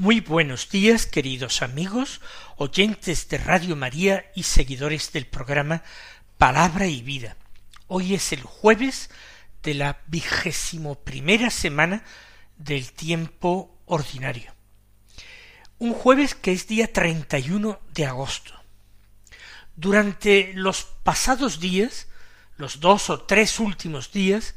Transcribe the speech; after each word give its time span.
Muy 0.00 0.20
buenos 0.20 0.70
días, 0.70 1.04
queridos 1.04 1.60
amigos, 1.60 2.22
oyentes 2.56 3.28
de 3.28 3.36
Radio 3.36 3.76
María 3.76 4.32
y 4.34 4.44
seguidores 4.44 5.12
del 5.12 5.26
programa 5.26 5.82
Palabra 6.38 6.86
y 6.86 7.02
Vida. 7.02 7.36
Hoy 7.86 8.14
es 8.14 8.32
el 8.32 8.40
jueves 8.42 9.10
de 9.62 9.74
la 9.74 10.00
vigésimo 10.06 10.94
primera 10.94 11.50
semana 11.50 12.02
del 12.56 12.92
tiempo 12.92 13.78
ordinario. 13.84 14.54
Un 15.78 15.92
jueves 15.92 16.34
que 16.34 16.52
es 16.52 16.66
día 16.66 16.90
31 16.90 17.78
de 17.92 18.06
agosto. 18.06 18.54
Durante 19.76 20.52
los 20.54 20.84
pasados 21.02 21.60
días, 21.60 22.06
los 22.56 22.80
dos 22.80 23.10
o 23.10 23.20
tres 23.20 23.60
últimos 23.60 24.12
días, 24.12 24.54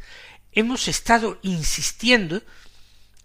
hemos 0.53 0.87
estado 0.87 1.37
insistiendo, 1.41 2.41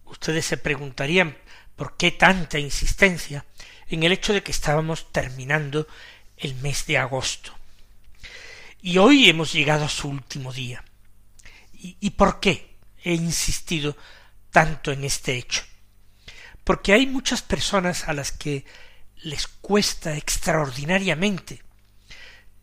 ustedes 0.05 0.47
se 0.47 0.56
preguntarían 0.56 1.37
¿Por 1.79 1.97
qué 1.97 2.11
tanta 2.11 2.59
insistencia 2.59 3.45
en 3.87 4.03
el 4.03 4.11
hecho 4.11 4.33
de 4.33 4.43
que 4.43 4.51
estábamos 4.51 5.12
terminando 5.12 5.87
el 6.37 6.57
mes 6.57 6.87
de 6.87 6.98
agosto? 6.98 7.57
Y 8.83 8.98
hoy 8.98 9.29
hemos 9.29 9.53
llegado 9.53 9.84
a 9.84 9.89
su 9.89 10.09
último 10.09 10.53
día. 10.53 10.84
¿Y, 11.73 12.11
por 12.11 12.41
qué 12.41 12.75
he 13.05 13.15
insistido 13.15 13.97
tanto 14.51 14.91
en 14.91 15.05
este 15.05 15.37
hecho? 15.37 15.62
Porque 16.65 16.95
hay 16.95 17.06
muchas 17.06 17.43
personas 17.43 18.09
a 18.09 18.12
las 18.12 18.33
que 18.33 18.65
les 19.19 19.47
cuesta 19.47 20.17
extraordinariamente 20.17 21.62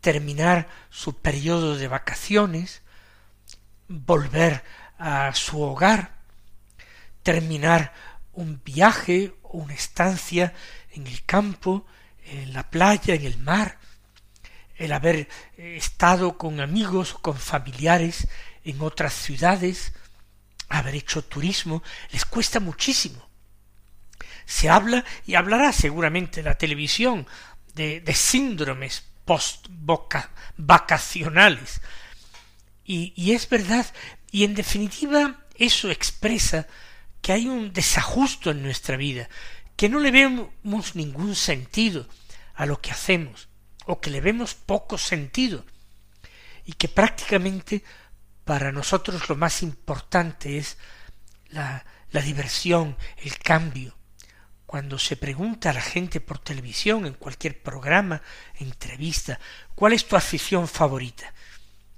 terminar 0.02 0.68
su 0.90 1.16
periodo 1.22 1.78
de 1.78 1.88
vacaciones, 1.88 2.82
volver 3.88 4.62
a 4.98 5.32
su 5.34 5.62
hogar, 5.62 6.16
terminar 7.22 7.94
un 8.36 8.60
viaje 8.64 9.34
o 9.42 9.58
una 9.58 9.74
estancia 9.74 10.54
en 10.92 11.06
el 11.06 11.24
campo, 11.24 11.86
en 12.24 12.52
la 12.52 12.70
playa, 12.70 13.14
en 13.14 13.24
el 13.24 13.38
mar, 13.38 13.78
el 14.76 14.92
haber 14.92 15.28
estado 15.56 16.38
con 16.38 16.60
amigos 16.60 17.14
o 17.14 17.18
con 17.20 17.36
familiares 17.36 18.28
en 18.64 18.80
otras 18.82 19.14
ciudades, 19.14 19.92
haber 20.68 20.94
hecho 20.94 21.24
turismo, 21.24 21.82
les 22.12 22.24
cuesta 22.24 22.60
muchísimo. 22.60 23.26
Se 24.44 24.68
habla 24.68 25.04
y 25.26 25.34
hablará 25.34 25.72
seguramente 25.72 26.42
la 26.42 26.58
televisión 26.58 27.26
de, 27.74 28.02
síndromes 28.14 29.04
post 29.24 29.66
vacacionales. 30.56 31.80
Y 32.84 33.32
es 33.32 33.48
verdad, 33.48 33.86
y 34.30 34.44
en 34.44 34.54
definitiva 34.54 35.44
eso 35.56 35.90
expresa 35.90 36.68
que 37.26 37.32
hay 37.32 37.48
un 37.48 37.72
desajusto 37.72 38.52
en 38.52 38.62
nuestra 38.62 38.96
vida, 38.96 39.28
que 39.74 39.88
no 39.88 39.98
le 39.98 40.12
vemos 40.12 40.94
ningún 40.94 41.34
sentido 41.34 42.06
a 42.54 42.66
lo 42.66 42.80
que 42.80 42.92
hacemos, 42.92 43.48
o 43.84 44.00
que 44.00 44.10
le 44.10 44.20
vemos 44.20 44.54
poco 44.54 44.96
sentido, 44.96 45.66
y 46.64 46.74
que 46.74 46.86
prácticamente 46.86 47.82
para 48.44 48.70
nosotros 48.70 49.28
lo 49.28 49.34
más 49.34 49.64
importante 49.64 50.56
es 50.56 50.78
la, 51.48 51.84
la 52.12 52.20
diversión, 52.20 52.96
el 53.16 53.36
cambio. 53.40 53.98
Cuando 54.64 54.96
se 54.96 55.16
pregunta 55.16 55.70
a 55.70 55.74
la 55.74 55.82
gente 55.82 56.20
por 56.20 56.38
televisión, 56.38 57.06
en 57.06 57.14
cualquier 57.14 57.60
programa, 57.60 58.22
entrevista, 58.54 59.40
¿cuál 59.74 59.94
es 59.94 60.06
tu 60.06 60.14
afición 60.14 60.68
favorita? 60.68 61.34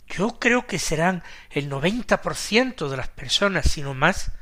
Yo 0.06 0.38
creo 0.41 0.67
que 0.67 0.78
serán 0.78 1.22
el 1.50 1.69
noventa 1.69 2.22
por 2.22 2.34
ciento 2.34 2.88
de 2.88 2.97
las 2.97 3.09
personas, 3.09 3.71
sino 3.71 3.93
más, 3.93 4.33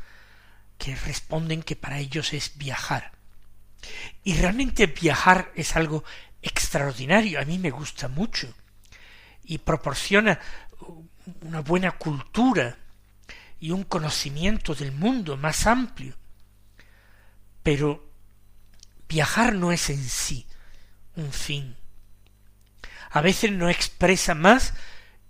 que 0.78 0.94
responden 0.94 1.62
que 1.62 1.76
para 1.76 1.98
ellos 1.98 2.32
es 2.32 2.56
viajar. 2.56 3.12
Y 4.24 4.34
realmente 4.34 4.86
viajar 4.86 5.52
es 5.54 5.76
algo 5.76 6.04
extraordinario, 6.42 7.40
a 7.40 7.44
mí 7.44 7.58
me 7.58 7.70
gusta 7.70 8.08
mucho 8.08 8.52
y 9.44 9.58
proporciona 9.58 10.38
una 11.42 11.60
buena 11.60 11.92
cultura 11.92 12.76
y 13.58 13.70
un 13.70 13.84
conocimiento 13.84 14.74
del 14.74 14.92
mundo 14.92 15.36
más 15.36 15.66
amplio. 15.66 16.14
Pero 17.62 18.10
viajar 19.08 19.54
no 19.54 19.72
es 19.72 19.90
en 19.90 20.04
sí 20.04 20.46
un 21.16 21.32
fin. 21.32 21.76
A 23.10 23.20
veces 23.20 23.50
no 23.52 23.70
expresa 23.70 24.34
más 24.34 24.74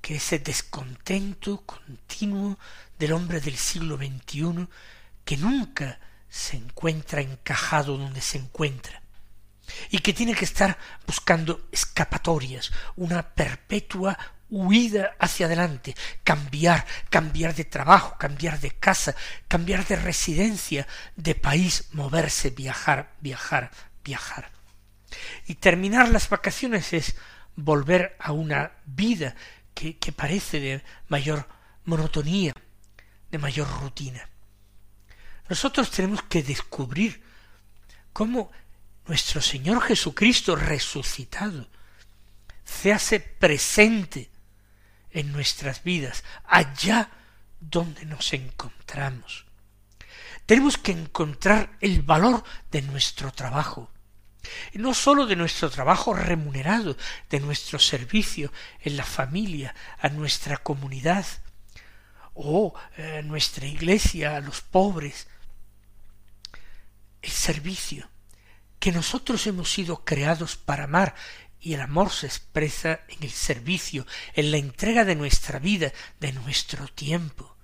que 0.00 0.16
ese 0.16 0.38
descontento 0.38 1.62
continuo 1.62 2.58
del 2.98 3.12
hombre 3.12 3.40
del 3.40 3.56
siglo 3.56 3.96
XXI 3.96 4.68
que 5.26 5.36
nunca 5.36 5.98
se 6.30 6.56
encuentra 6.56 7.20
encajado 7.20 7.98
donde 7.98 8.22
se 8.22 8.38
encuentra 8.38 9.02
y 9.90 9.98
que 9.98 10.12
tiene 10.12 10.34
que 10.34 10.44
estar 10.44 10.78
buscando 11.06 11.68
escapatorias, 11.72 12.72
una 12.94 13.34
perpetua 13.34 14.16
huida 14.48 15.16
hacia 15.18 15.46
adelante, 15.46 15.96
cambiar, 16.22 16.86
cambiar 17.10 17.54
de 17.54 17.64
trabajo, 17.64 18.16
cambiar 18.18 18.60
de 18.60 18.70
casa, 18.70 19.16
cambiar 19.48 19.84
de 19.86 19.96
residencia, 19.96 20.86
de 21.16 21.34
país, 21.34 21.88
moverse, 21.92 22.50
viajar, 22.50 23.12
viajar, 23.20 23.70
viajar. 24.04 24.50
Y 25.46 25.56
terminar 25.56 26.08
las 26.08 26.28
vacaciones 26.28 26.92
es 26.92 27.16
volver 27.56 28.16
a 28.20 28.32
una 28.32 28.72
vida 28.84 29.34
que, 29.74 30.12
parece 30.14 30.60
de 30.60 30.84
mayor 31.08 31.48
monotonía, 31.84 32.52
de 33.30 33.38
mayor 33.38 33.68
rutina. 33.80 34.28
Nosotros 35.48 35.90
tenemos 35.90 36.22
que 36.22 36.42
descubrir 36.42 37.22
cómo 38.12 38.50
nuestro 39.06 39.40
Señor 39.40 39.82
Jesucristo 39.82 40.56
resucitado 40.56 41.68
se 42.64 42.92
hace 42.92 43.20
presente 43.20 44.28
en 45.10 45.32
nuestras 45.32 45.82
vidas, 45.84 46.24
allá 46.44 47.10
donde 47.60 48.04
nos 48.04 48.32
encontramos. 48.32 49.46
Tenemos 50.44 50.76
que 50.76 50.92
encontrar 50.92 51.76
el 51.80 52.02
valor 52.02 52.44
de 52.70 52.82
nuestro 52.82 53.32
trabajo, 53.32 53.90
y 54.72 54.78
no 54.78 54.94
sólo 54.94 55.26
de 55.26 55.36
nuestro 55.36 55.70
trabajo 55.70 56.14
remunerado, 56.14 56.96
de 57.30 57.40
nuestro 57.40 57.78
servicio 57.78 58.52
en 58.80 58.96
la 58.96 59.04
familia, 59.04 59.74
a 59.98 60.08
nuestra 60.08 60.56
comunidad, 60.58 61.26
o 62.34 62.74
a 62.98 63.22
nuestra 63.22 63.66
iglesia, 63.66 64.36
a 64.36 64.40
los 64.40 64.60
pobres, 64.60 65.26
el 67.26 67.32
servicio, 67.32 68.08
que 68.78 68.92
nosotros 68.92 69.46
hemos 69.46 69.70
sido 69.70 70.04
creados 70.04 70.56
para 70.56 70.84
amar 70.84 71.14
y 71.60 71.74
el 71.74 71.80
amor 71.80 72.10
se 72.10 72.26
expresa 72.26 73.00
en 73.08 73.24
el 73.24 73.30
servicio, 73.30 74.06
en 74.34 74.52
la 74.52 74.58
entrega 74.58 75.04
de 75.04 75.16
nuestra 75.16 75.58
vida, 75.58 75.92
de 76.20 76.32
nuestro 76.32 76.86
tiempo. 76.86 77.56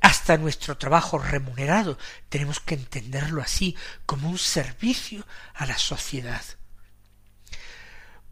Hasta 0.00 0.38
nuestro 0.38 0.78
trabajo 0.78 1.18
remunerado 1.18 1.98
tenemos 2.28 2.60
que 2.60 2.74
entenderlo 2.74 3.42
así, 3.42 3.76
como 4.06 4.30
un 4.30 4.38
servicio 4.38 5.26
a 5.54 5.66
la 5.66 5.76
sociedad. 5.76 6.42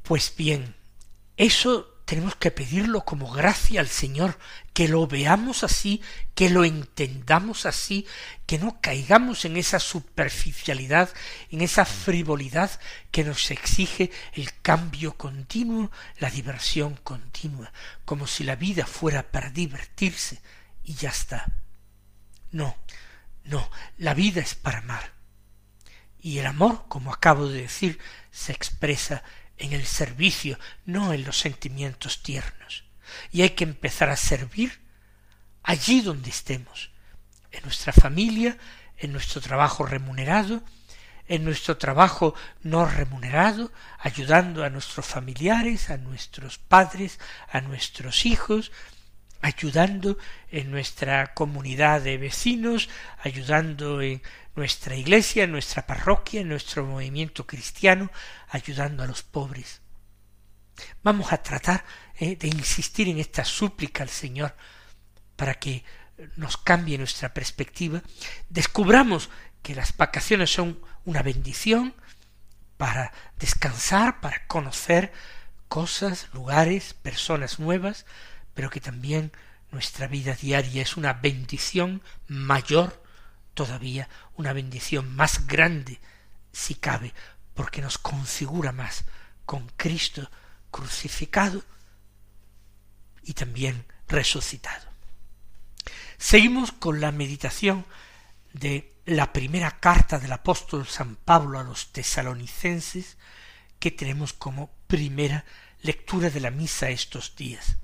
Pues 0.03 0.35
bien, 0.37 0.75
eso 1.37 1.92
tenemos 2.13 2.37
que 2.37 2.51
pedirlo 2.51 3.07
como 3.07 3.31
gracia 3.31 3.81
al 3.81 3.89
Señor, 3.89 4.39
que 4.75 4.87
lo 4.87 5.07
veamos 5.07 5.65
así, 5.65 6.03
que 6.35 6.51
lo 6.51 6.63
entendamos 6.63 7.65
así, 7.65 8.07
que 8.45 8.59
no 8.59 8.83
caigamos 8.83 9.47
en 9.47 9.57
esa 9.57 9.81
superficialidad, 9.81 11.09
en 11.49 11.63
esa 11.63 11.87
frivolidad 11.87 12.71
que 13.11 13.25
nos 13.25 13.51
exige 13.51 14.11
el 14.35 14.51
cambio 14.61 15.17
continuo, 15.17 15.91
la 16.19 16.29
diversión 16.29 17.01
continua, 17.03 17.73
como 18.05 18.27
si 18.27 18.45
la 18.45 18.57
vida 18.57 18.85
fuera 18.85 19.33
para 19.33 19.49
divertirse 19.49 20.43
y 20.85 20.93
ya 20.93 21.09
está. 21.09 21.47
No, 22.51 22.77
no, 23.45 23.71
la 23.97 24.13
vida 24.13 24.43
es 24.43 24.55
para 24.55 24.81
amar. 24.81 25.13
Y 26.21 26.41
el 26.41 26.45
amor, 26.45 26.85
como 26.89 27.11
acabo 27.11 27.49
de 27.49 27.63
decir, 27.63 27.99
se 28.31 28.53
expresa 28.53 29.23
en 29.59 29.73
el 29.73 29.87
servicio, 29.87 30.59
no 30.85 31.13
en 31.13 31.25
los 31.25 31.39
sentimientos 31.39 32.23
tiernos. 32.23 32.85
Y 33.31 33.43
hay 33.43 33.51
que 33.51 33.65
empezar 33.65 34.11
a 34.11 34.17
servir 34.17 34.81
allí 35.63 36.01
donde 36.01 36.31
estemos, 36.31 36.91
en 37.51 37.63
nuestra 37.63 37.93
familia, 37.93 38.59
en 38.97 39.13
nuestro 39.13 39.41
trabajo 39.41 39.85
remunerado, 39.85 40.63
en 41.29 41.45
nuestro 41.45 41.77
trabajo 41.77 42.35
no 42.63 42.85
remunerado, 42.85 43.73
ayudando 43.99 44.65
a 44.65 44.71
nuestros 44.71 45.07
familiares, 45.07 45.91
a 45.91 45.97
nuestros 45.97 46.59
padres, 46.59 47.19
a 47.51 47.61
nuestros 47.61 48.27
hijos, 48.27 48.73
ayudando 49.43 50.17
en 50.51 50.71
nuestra 50.71 51.35
comunidad 51.35 52.01
de 52.01 52.17
vecinos, 52.17 52.89
ayudando 53.23 54.01
en 54.01 54.23
nuestra 54.55 54.97
iglesia, 54.97 55.45
en 55.45 55.53
nuestra 55.53 55.87
parroquia, 55.87 56.41
en 56.41 56.49
nuestro 56.49 56.87
movimiento 56.87 57.47
cristiano, 57.47 58.11
ayudando 58.49 59.03
a 59.03 59.07
los 59.07 59.23
pobres. 59.23 59.83
Vamos 61.03 61.33
a 61.33 61.43
tratar 61.43 61.85
eh, 62.19 62.37
de 62.37 62.49
insistir 62.49 63.09
en 63.09 63.19
esta 63.19 63.45
súplica 63.45 64.03
al 64.03 64.09
Señor 64.09 64.55
para 65.37 65.55
que 65.55 65.85
nos 66.37 66.57
cambie 66.57 66.99
nuestra 66.99 67.35
perspectiva, 67.35 68.03
descubramos 68.49 69.29
que 69.63 69.75
las 69.75 69.97
vacaciones 69.97 70.53
son 70.53 70.81
una 71.05 71.23
bendición 71.23 71.95
para 72.77 73.13
descansar, 73.39 74.21
para 74.21 74.47
conocer 74.47 75.13
cosas, 75.69 76.29
lugares, 76.33 76.95
personas 76.95 77.59
nuevas, 77.59 78.07
pero 78.55 78.71
que 78.71 78.81
también 78.81 79.33
nuestra 79.71 80.07
vida 80.07 80.35
diaria 80.35 80.83
es 80.83 80.97
una 80.97 81.15
bendición 81.15 82.03
mayor 82.29 83.03
todavía, 83.55 84.09
una 84.37 84.53
bendición 84.53 85.15
más 85.15 85.47
grande, 85.47 86.01
si 86.53 86.75
cabe, 86.75 87.15
porque 87.55 87.81
nos 87.81 87.99
configura 87.99 88.73
más 88.73 89.05
con 89.45 89.69
Cristo 89.77 90.31
crucificado 90.71 91.63
y 93.23 93.35
también 93.35 93.85
resucitado. 94.09 94.91
Seguimos 96.19 96.73
con 96.73 97.01
la 97.01 97.13
meditación 97.13 97.85
de 98.53 98.93
la 99.05 99.33
primera 99.33 99.81
carta 99.81 100.19
del 100.19 100.33
apóstol 100.33 100.87
San 100.87 101.17
Pablo 101.17 101.59
a 101.59 101.65
los 101.65 101.93
tesalonicenses 101.93 103.17
que 103.79 103.91
tenemos 103.91 104.33
como 104.33 104.71
primera 104.87 105.45
lectura 105.81 106.31
de 106.31 106.41
la 106.41 106.51
misa 106.51 106.91
estos 106.91 107.35
días. 107.35 107.77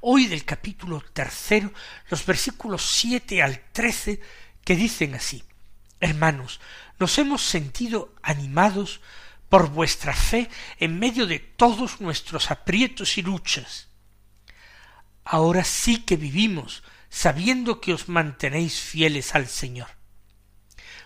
Hoy 0.00 0.26
del 0.26 0.44
capítulo 0.44 1.00
tercero, 1.00 1.72
los 2.08 2.24
versículos 2.24 2.82
siete 2.82 3.42
al 3.42 3.60
trece, 3.72 4.20
que 4.64 4.76
dicen 4.76 5.14
así 5.14 5.44
Hermanos, 6.00 6.60
nos 6.98 7.16
hemos 7.18 7.42
sentido 7.42 8.14
animados 8.22 9.00
por 9.48 9.70
vuestra 9.70 10.14
fe 10.14 10.50
en 10.78 10.98
medio 10.98 11.26
de 11.26 11.38
todos 11.38 12.00
nuestros 12.00 12.50
aprietos 12.50 13.16
y 13.16 13.22
luchas. 13.22 13.88
Ahora 15.24 15.64
sí 15.64 16.02
que 16.02 16.16
vivimos 16.16 16.82
sabiendo 17.08 17.80
que 17.80 17.94
os 17.94 18.08
mantenéis 18.08 18.78
fieles 18.78 19.34
al 19.34 19.46
Señor. 19.46 19.88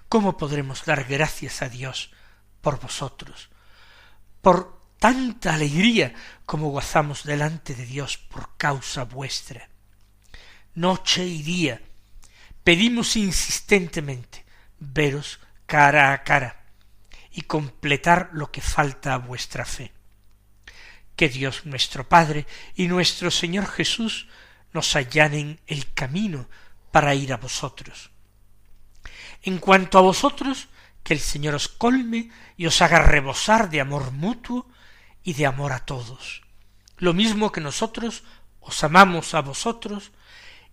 ¿Cómo 0.09 0.37
podremos 0.37 0.85
dar 0.85 1.05
gracias 1.05 1.63
a 1.63 1.69
Dios 1.69 2.11
por 2.61 2.81
vosotros, 2.81 3.49
por 4.43 4.80
tanta 5.01 5.55
alegría 5.55 6.15
como 6.47 6.69
gozamos 6.69 7.25
delante 7.25 7.75
de 7.75 7.87
Dios 7.87 8.19
por 8.19 8.57
causa 8.57 9.05
vuestra. 9.05 9.69
Noche 10.75 11.25
y 11.27 11.43
día 11.43 11.81
pedimos 12.63 13.17
insistentemente 13.17 14.45
veros 14.79 15.41
cara 15.67 16.13
a 16.13 16.23
cara 16.23 16.65
y 17.33 17.43
completar 17.43 18.31
lo 18.33 18.53
que 18.53 18.61
falta 18.61 19.15
a 19.15 19.19
vuestra 19.19 19.65
fe. 19.65 19.91
Que 21.17 21.29
Dios 21.29 21.65
nuestro 21.65 22.09
Padre 22.09 22.47
y 22.77 22.87
nuestro 22.87 23.31
Señor 23.31 23.67
Jesús 23.67 24.29
nos 24.73 24.95
allanen 24.97 25.61
el 25.67 25.93
camino 25.95 26.47
para 26.93 27.15
ir 27.15 27.33
a 27.33 27.39
vosotros. 27.39 28.11
En 29.43 29.59
cuanto 29.59 29.97
a 29.97 30.03
vosotros, 30.03 30.69
que 31.03 31.15
el 31.15 31.21
Señor 31.21 31.55
os 31.55 31.69
colme 31.69 32.31
y 32.59 32.67
os 32.67 32.83
haga 32.83 32.99
rebosar 32.99 33.71
de 33.71 33.81
amor 33.81 34.11
mutuo 34.13 34.69
y 35.23 35.35
de 35.35 35.47
amor 35.47 35.73
a 35.73 35.85
todos, 35.85 36.43
lo 36.97 37.15
mismo 37.15 37.53
que 37.53 37.61
nosotros 37.61 38.25
os 38.61 38.85
amamos 38.85 39.35
a 39.35 39.41
vosotros 39.41 40.13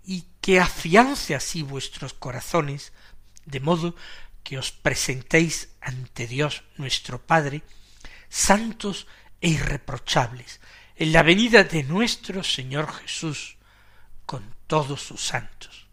y 0.03 0.25
que 0.41 0.59
afiance 0.59 1.35
así 1.35 1.63
vuestros 1.63 2.13
corazones, 2.13 2.93
de 3.45 3.59
modo 3.59 3.95
que 4.43 4.57
os 4.57 4.71
presentéis 4.71 5.69
ante 5.81 6.27
Dios 6.27 6.63
nuestro 6.77 7.19
Padre, 7.19 7.63
santos 8.29 9.07
e 9.41 9.49
irreprochables, 9.49 10.61
en 10.95 11.11
la 11.11 11.23
venida 11.23 11.63
de 11.63 11.83
nuestro 11.83 12.43
Señor 12.43 12.93
Jesús, 12.93 13.57
con 14.25 14.55
todos 14.67 15.01
sus 15.01 15.25
santos. 15.25 15.87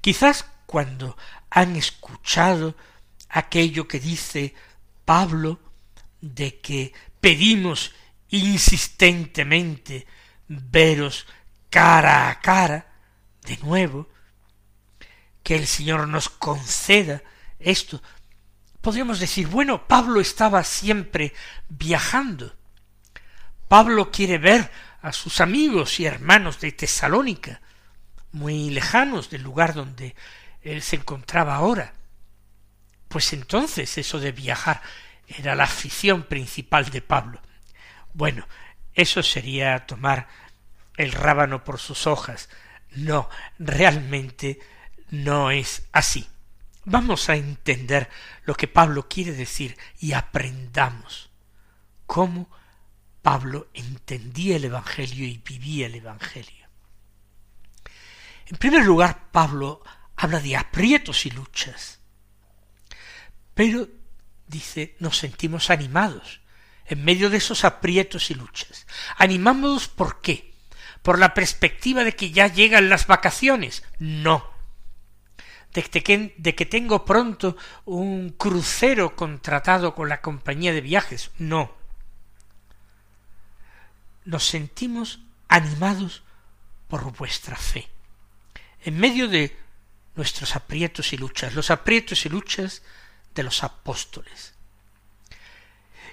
Quizás 0.00 0.46
cuando 0.66 1.16
han 1.50 1.76
escuchado 1.76 2.76
aquello 3.28 3.88
que 3.88 4.00
dice 4.00 4.54
Pablo 5.04 5.60
de 6.20 6.58
que 6.60 6.92
pedimos 7.20 7.94
insistentemente 8.28 10.06
veros 10.48 11.26
cara 11.70 12.28
a 12.28 12.40
cara 12.40 12.86
de 13.42 13.56
nuevo, 13.58 14.08
que 15.42 15.56
el 15.56 15.66
Señor 15.66 16.08
nos 16.08 16.28
conceda 16.28 17.22
esto. 17.58 18.02
Podríamos 18.80 19.18
decir, 19.20 19.46
bueno, 19.46 19.86
Pablo 19.86 20.20
estaba 20.20 20.62
siempre 20.64 21.32
viajando. 21.68 22.54
Pablo 23.66 24.10
quiere 24.10 24.38
ver 24.38 24.70
a 25.02 25.12
sus 25.12 25.40
amigos 25.40 26.00
y 26.00 26.06
hermanos 26.06 26.60
de 26.60 26.72
Tesalónica, 26.72 27.60
muy 28.32 28.70
lejanos 28.70 29.30
del 29.30 29.42
lugar 29.42 29.74
donde 29.74 30.14
él 30.62 30.82
se 30.82 30.96
encontraba 30.96 31.54
ahora. 31.54 31.94
Pues 33.08 33.32
entonces 33.32 33.96
eso 33.96 34.20
de 34.20 34.32
viajar 34.32 34.82
era 35.28 35.54
la 35.54 35.64
afición 35.64 36.22
principal 36.24 36.90
de 36.90 37.02
Pablo. 37.02 37.40
Bueno, 38.14 38.46
eso 38.94 39.22
sería 39.22 39.86
tomar 39.86 40.28
el 40.96 41.12
rábano 41.12 41.64
por 41.64 41.78
sus 41.78 42.06
hojas. 42.06 42.48
No, 42.92 43.28
realmente 43.58 44.58
no 45.10 45.50
es 45.50 45.88
así. 45.92 46.26
Vamos 46.84 47.28
a 47.28 47.36
entender 47.36 48.08
lo 48.44 48.54
que 48.54 48.66
Pablo 48.66 49.08
quiere 49.08 49.32
decir 49.32 49.76
y 50.00 50.12
aprendamos 50.12 51.30
cómo 52.06 52.48
Pablo 53.20 53.68
entendía 53.74 54.56
el 54.56 54.64
Evangelio 54.64 55.26
y 55.26 55.38
vivía 55.38 55.86
el 55.86 55.96
Evangelio. 55.96 56.66
En 58.46 58.56
primer 58.56 58.84
lugar, 58.84 59.30
Pablo 59.30 59.82
habla 60.16 60.40
de 60.40 60.56
aprietos 60.56 61.26
y 61.26 61.30
luchas, 61.30 62.00
pero 63.54 63.86
dice, 64.48 64.96
nos 64.98 65.18
sentimos 65.18 65.70
animados 65.70 66.40
en 66.86 67.04
medio 67.04 67.30
de 67.30 67.36
esos 67.36 67.64
aprietos 67.64 68.30
y 68.30 68.34
luchas. 68.34 68.86
Animamos 69.16 69.88
¿por 69.88 70.20
qué? 70.20 70.54
¿Por 71.02 71.18
la 71.18 71.34
perspectiva 71.34 72.02
de 72.02 72.16
que 72.16 72.30
ya 72.30 72.48
llegan 72.48 72.88
las 72.88 73.06
vacaciones? 73.06 73.84
No. 73.98 74.50
De 75.72 76.54
que 76.54 76.66
tengo 76.66 77.04
pronto 77.04 77.56
un 77.84 78.30
crucero 78.30 79.14
contratado 79.14 79.94
con 79.94 80.08
la 80.08 80.20
compañía 80.20 80.72
de 80.72 80.80
viajes? 80.80 81.30
No. 81.38 81.76
Nos 84.24 84.44
sentimos 84.44 85.20
animados 85.46 86.22
por 86.88 87.12
vuestra 87.16 87.56
fe. 87.56 87.88
En 88.82 88.98
medio 88.98 89.28
de 89.28 89.56
nuestros 90.16 90.56
aprietos 90.56 91.12
y 91.12 91.16
luchas, 91.16 91.54
los 91.54 91.70
aprietos 91.70 92.26
y 92.26 92.28
luchas 92.28 92.82
de 93.38 93.44
los 93.44 93.62
apóstoles, 93.62 94.52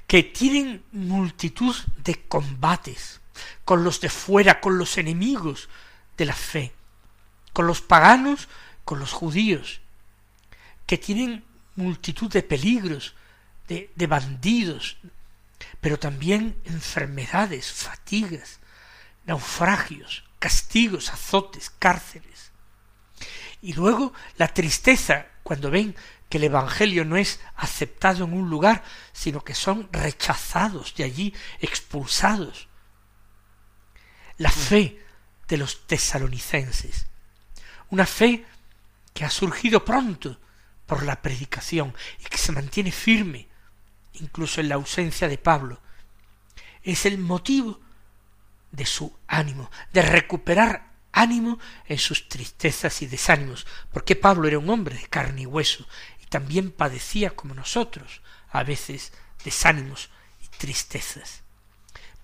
que 0.05 0.21
tienen 0.21 0.85
multitud 0.91 1.75
de 1.97 2.27
combates 2.27 3.19
con 3.65 3.83
los 3.83 3.99
de 3.99 4.09
fuera, 4.09 4.61
con 4.61 4.77
los 4.77 4.99
enemigos 4.99 5.67
de 6.17 6.25
la 6.25 6.35
fe, 6.35 6.75
con 7.51 7.65
los 7.65 7.81
paganos, 7.81 8.47
con 8.83 8.99
los 8.99 9.11
judíos, 9.11 9.81
que 10.85 10.99
tienen 10.99 11.43
multitud 11.75 12.31
de 12.31 12.43
peligros, 12.43 13.15
de, 13.67 13.89
de 13.95 14.05
bandidos, 14.05 14.97
pero 15.81 15.97
también 15.97 16.61
enfermedades, 16.65 17.71
fatigas, 17.71 18.59
naufragios, 19.25 20.25
castigos, 20.37 21.09
azotes, 21.09 21.71
cárceles. 21.71 22.51
Y 23.63 23.73
luego 23.73 24.13
la 24.37 24.53
tristeza 24.53 25.25
cuando 25.41 25.69
ven 25.71 25.95
que 26.29 26.37
el 26.37 26.45
Evangelio 26.45 27.05
no 27.05 27.17
es 27.17 27.39
aceptado 27.55 28.25
en 28.25 28.33
un 28.33 28.49
lugar, 28.49 28.83
sino 29.13 29.43
que 29.43 29.53
son 29.53 29.89
rechazados 29.91 30.95
de 30.95 31.03
allí, 31.03 31.33
expulsados. 31.59 32.67
La 34.37 34.51
fe 34.51 35.01
de 35.47 35.57
los 35.57 35.87
tesalonicenses, 35.87 37.05
una 37.89 38.05
fe 38.05 38.45
que 39.13 39.23
ha 39.23 39.29
surgido 39.29 39.85
pronto 39.85 40.39
por 40.85 41.03
la 41.03 41.21
predicación 41.21 41.95
y 42.19 42.23
que 42.25 42.37
se 42.37 42.51
mantiene 42.51 42.91
firme, 42.91 43.47
incluso 44.13 44.61
en 44.61 44.69
la 44.69 44.75
ausencia 44.75 45.27
de 45.27 45.37
Pablo, 45.37 45.79
es 46.83 47.05
el 47.05 47.17
motivo 47.17 47.79
de 48.71 48.85
su 48.85 49.17
ánimo, 49.27 49.71
de 49.93 50.01
recuperar 50.01 50.95
ánimo 51.11 51.59
en 51.87 51.97
sus 51.97 52.27
tristezas 52.27 53.01
y 53.01 53.07
desánimos, 53.07 53.65
porque 53.91 54.15
Pablo 54.15 54.47
era 54.47 54.59
un 54.59 54.69
hombre 54.69 54.97
de 54.97 55.07
carne 55.07 55.43
y 55.43 55.45
hueso, 55.45 55.87
también 56.35 56.71
padecía 56.71 57.29
como 57.29 57.53
nosotros, 57.53 58.19
a 58.49 58.61
veces 58.63 59.13
desánimos 59.45 60.09
y 60.43 60.49
tristezas. 60.57 61.43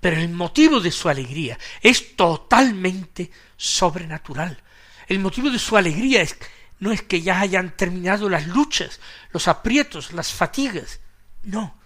Pero 0.02 0.18
el 0.18 0.28
motivo 0.28 0.82
de 0.82 0.92
su 0.92 1.08
alegría 1.08 1.58
es 1.80 2.18
totalmente 2.18 3.32
sobrenatural. 3.56 4.62
El 5.08 5.20
motivo 5.20 5.50
de 5.50 5.60
su 5.60 5.78
alegría 5.78 6.22
es, 6.22 6.36
no 6.80 6.92
es 6.92 7.04
que 7.04 7.22
ya 7.22 7.40
hayan 7.40 7.78
terminado 7.78 8.28
las 8.28 8.48
luchas, 8.48 9.00
los 9.32 9.48
aprietos, 9.48 10.12
las 10.12 10.34
fatigas, 10.34 11.00
no, 11.44 11.80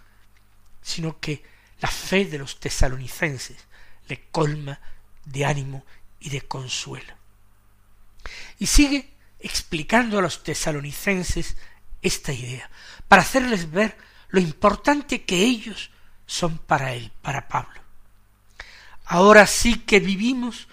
sino 0.82 1.20
que 1.20 1.44
la 1.78 1.88
fe 1.88 2.24
de 2.24 2.38
los 2.38 2.58
tesalonicenses 2.58 3.58
le 4.08 4.24
colma 4.32 4.80
de 5.24 5.44
ánimo 5.44 5.86
y 6.18 6.30
de 6.30 6.40
consuelo. 6.40 7.14
Y 8.58 8.66
sigue 8.66 9.12
explicando 9.38 10.18
a 10.18 10.22
los 10.22 10.42
tesalonicenses 10.42 11.56
esta 12.06 12.32
idea, 12.32 12.70
para 13.08 13.22
hacerles 13.22 13.70
ver 13.70 13.96
lo 14.28 14.40
importante 14.40 15.24
que 15.24 15.42
ellos 15.42 15.90
son 16.26 16.58
para 16.58 16.94
él, 16.94 17.12
para 17.22 17.48
Pablo. 17.48 17.80
Ahora 19.04 19.46
sí 19.46 19.80
que 19.80 20.00
vivimos 20.00 20.68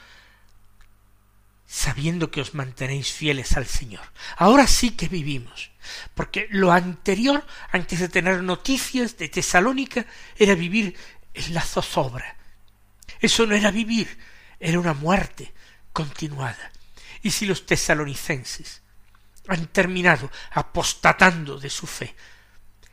sabiendo 1.73 2.29
que 2.29 2.39
os 2.41 2.53
mantenéis 2.53 3.11
fieles 3.11 3.57
al 3.57 3.65
Señor. 3.65 4.05
Ahora 4.37 4.67
sí 4.67 4.91
que 4.91 5.07
vivimos, 5.07 5.71
porque 6.13 6.47
lo 6.51 6.71
anterior, 6.71 7.43
antes 7.71 7.99
de 7.99 8.09
tener 8.09 8.43
noticias 8.43 9.17
de 9.17 9.27
Tesalónica, 9.27 10.05
era 10.37 10.53
vivir 10.53 10.95
en 11.33 11.53
la 11.55 11.61
zozobra. 11.61 12.37
Eso 13.19 13.47
no 13.47 13.55
era 13.55 13.71
vivir, 13.71 14.19
era 14.59 14.79
una 14.79 14.93
muerte 14.93 15.51
continuada. 15.93 16.71
Y 17.23 17.31
si 17.31 17.47
los 17.47 17.65
tesalonicenses 17.65 18.82
han 19.47 19.67
terminado 19.67 20.31
apostatando 20.51 21.59
de 21.59 21.69
su 21.69 21.87
fe, 21.87 22.15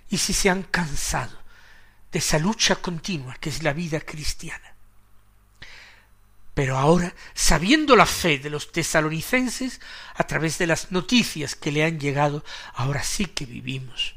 y 0.08 0.18
si 0.18 0.32
se 0.32 0.50
han 0.50 0.64
cansado 0.64 1.38
de 2.10 2.18
esa 2.18 2.38
lucha 2.38 2.76
continua 2.76 3.36
que 3.36 3.50
es 3.50 3.62
la 3.62 3.72
vida 3.72 4.00
cristiana, 4.00 4.70
pero 6.54 6.76
ahora, 6.76 7.14
sabiendo 7.32 7.96
la 7.96 8.06
fe 8.06 8.38
de 8.38 8.50
los 8.50 8.72
tesalonicenses, 8.72 9.80
a 10.14 10.24
través 10.24 10.58
de 10.58 10.66
las 10.66 10.92
noticias 10.92 11.54
que 11.54 11.72
le 11.72 11.84
han 11.84 11.98
llegado, 11.98 12.44
ahora 12.74 13.02
sí 13.02 13.24
que 13.24 13.46
vivimos. 13.46 14.14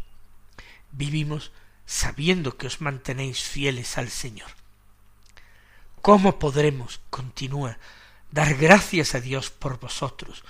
Vivimos 0.92 1.54
sabiendo 1.86 2.58
que 2.58 2.68
os 2.68 2.82
mantenéis 2.82 3.44
fieles 3.44 3.98
al 3.98 4.10
Señor. 4.10 4.50
¿Cómo 6.02 6.38
podremos, 6.38 7.00
continúa, 7.10 7.78
dar 8.32 8.56
gracias 8.56 9.16
a 9.16 9.22
Dios 9.22 9.50
por 9.50 9.80
vosotros, 9.80 10.44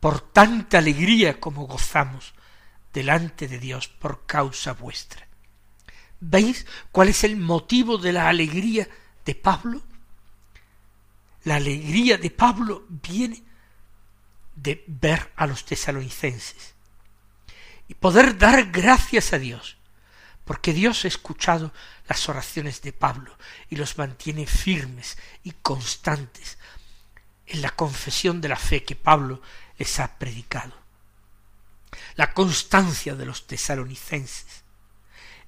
por 0.00 0.20
tanta 0.20 0.78
alegría 0.78 1.40
como 1.40 1.66
gozamos 1.66 2.34
delante 2.92 3.48
de 3.48 3.58
Dios 3.58 3.88
por 3.88 4.26
causa 4.26 4.72
vuestra? 4.72 5.26
¿Veis 6.20 6.66
cuál 6.90 7.08
es 7.08 7.24
el 7.24 7.36
motivo 7.36 7.98
de 7.98 8.12
la 8.12 8.28
alegría 8.28 8.88
de 9.24 9.34
Pablo? 9.34 9.82
La 11.44 11.56
alegría 11.56 12.18
de 12.18 12.30
Pablo 12.30 12.84
viene 12.88 13.42
de 14.54 14.84
ver 14.86 15.32
a 15.36 15.46
los 15.46 15.64
tesalonicenses 15.64 16.74
y 17.86 17.94
poder 17.94 18.36
dar 18.36 18.70
gracias 18.70 19.32
a 19.32 19.38
Dios, 19.38 19.78
porque 20.44 20.72
Dios 20.72 21.04
ha 21.04 21.08
escuchado 21.08 21.72
las 22.08 22.28
oraciones 22.28 22.82
de 22.82 22.92
Pablo 22.92 23.36
y 23.68 23.76
los 23.76 23.96
mantiene 23.96 24.46
firmes 24.46 25.16
y 25.44 25.52
constantes 25.52 26.58
en 27.46 27.62
la 27.62 27.70
confesión 27.70 28.40
de 28.40 28.48
la 28.48 28.56
fe 28.56 28.82
que 28.82 28.96
Pablo 28.96 29.40
les 29.78 30.00
ha 30.00 30.18
predicado. 30.18 30.74
La 32.16 32.34
constancia 32.34 33.14
de 33.14 33.24
los 33.24 33.46
tesalonicenses 33.46 34.64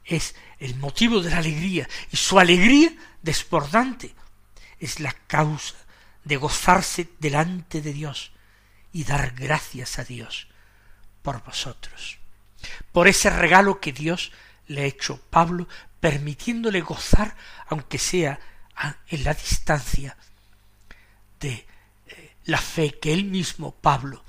es 0.04 0.34
el 0.58 0.76
motivo 0.76 1.20
de 1.20 1.30
la 1.30 1.38
alegría 1.38 1.88
y 2.10 2.16
su 2.16 2.38
alegría 2.38 2.92
desbordante 3.22 4.14
es 4.78 5.00
la 5.00 5.12
causa 5.12 5.76
de 6.24 6.36
gozarse 6.36 7.08
delante 7.18 7.80
de 7.82 7.92
Dios 7.92 8.32
y 8.92 9.04
dar 9.04 9.32
gracias 9.32 9.98
a 9.98 10.04
Dios 10.04 10.48
por 11.22 11.42
vosotros, 11.44 12.18
por 12.92 13.08
ese 13.08 13.30
regalo 13.30 13.80
que 13.80 13.92
Dios 13.92 14.32
le 14.66 14.82
ha 14.82 14.86
hecho 14.86 15.20
Pablo, 15.30 15.68
permitiéndole 16.00 16.80
gozar, 16.80 17.36
aunque 17.68 17.98
sea 17.98 18.40
en 19.08 19.24
la 19.24 19.34
distancia, 19.34 20.16
de 21.40 21.66
la 22.44 22.58
fe 22.58 22.98
que 22.98 23.12
él 23.12 23.24
mismo, 23.24 23.74
Pablo, 23.74 24.24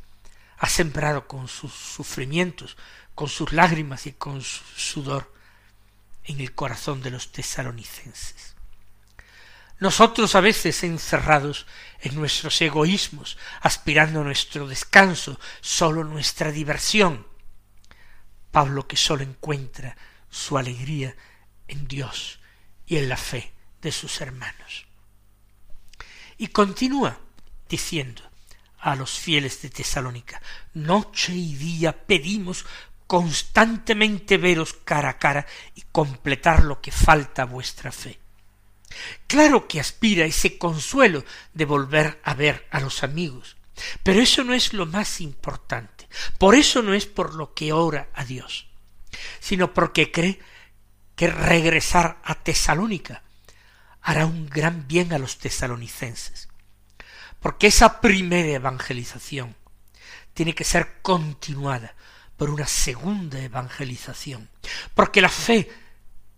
ha 0.58 0.70
sembrado 0.70 1.28
con 1.28 1.48
sus 1.48 1.74
sufrimientos, 1.74 2.78
con 3.16 3.30
sus 3.30 3.52
lágrimas 3.52 4.06
y 4.08 4.14
con 4.14 4.42
su 4.42 4.64
sudor 4.76 5.34
en 6.24 6.40
el 6.40 6.54
corazón 6.54 7.02
de 7.02 7.12
los 7.12 7.32
tesalonicenses. 7.32 8.56
Nosotros 9.80 10.36
a 10.36 10.42
veces 10.42 10.84
encerrados 10.84 11.66
en 12.02 12.14
nuestros 12.14 12.62
egoísmos, 12.62 13.40
aspirando 13.62 14.22
a 14.22 14.24
nuestro 14.24 14.68
descanso, 14.68 15.40
solo 15.60 16.04
nuestra 16.04 16.52
diversión. 16.52 17.26
Pablo 18.52 18.88
que 18.88 18.98
sólo 18.98 19.24
encuentra 19.24 19.98
su 20.30 20.60
alegría 20.60 21.16
en 21.68 21.88
Dios 21.88 22.40
y 22.86 22.98
en 22.98 23.10
la 23.10 23.18
fe 23.18 23.52
de 23.82 23.92
sus 23.92 24.22
hermanos. 24.22 24.86
Y 26.38 26.48
continúa 26.48 27.18
diciendo 27.72 28.22
a 28.80 28.96
los 28.96 29.12
fieles 29.12 29.62
de 29.62 29.70
Tesalónica, 29.70 30.42
noche 30.74 31.34
y 31.34 31.56
día 31.56 32.06
pedimos 32.06 32.66
constantemente 33.08 34.38
veros 34.38 34.74
cara 34.74 35.10
a 35.10 35.18
cara 35.18 35.48
y 35.76 35.84
completar 35.92 36.64
lo 36.64 36.82
que 36.82 36.92
falta 36.92 37.44
a 37.44 37.46
vuestra 37.46 37.92
fe. 37.92 38.20
Claro 39.28 39.68
que 39.68 39.80
aspira 39.80 40.26
ese 40.26 40.58
consuelo 40.58 41.24
de 41.54 41.66
volver 41.66 42.20
a 42.24 42.34
ver 42.34 42.68
a 42.72 42.82
los 42.82 43.04
amigos, 43.04 43.56
pero 44.04 44.22
eso 44.22 44.44
no 44.44 44.54
es 44.54 44.74
lo 44.74 44.86
más 44.86 45.22
importante. 45.22 46.10
Por 46.38 46.56
eso 46.56 46.82
no 46.82 46.94
es 46.94 47.06
por 47.06 47.36
lo 47.36 47.54
que 47.54 47.72
ora 47.72 48.10
a 48.14 48.26
Dios, 48.26 48.68
sino 49.40 49.74
porque 49.74 50.12
cree 50.12 50.40
que 51.16 51.28
regresar 51.28 52.20
a 52.24 52.36
Tesalónica 52.36 53.24
hará 54.02 54.26
un 54.26 54.50
gran 54.50 54.88
bien 54.88 55.14
a 55.14 55.20
los 55.20 55.38
tesalonicenses. 55.38 56.51
Porque 57.42 57.68
esa 57.68 58.00
primera 58.00 58.50
evangelización 58.50 59.56
tiene 60.34 60.56
que 60.56 60.64
ser 60.64 61.02
continuada 61.02 61.96
por 62.38 62.50
una 62.50 62.68
segunda 62.68 63.40
evangelización. 63.40 64.50
Porque 64.94 65.22
la 65.22 65.30
fe 65.30 65.70